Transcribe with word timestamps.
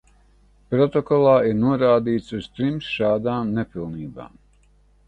Protokolā 0.73 1.35
ir 1.49 1.59
norādīts 1.65 2.35
uz 2.39 2.49
trim 2.57 2.81
šādām 2.89 3.57
nepilnībām. 3.61 4.39